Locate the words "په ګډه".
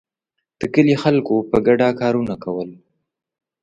1.49-1.87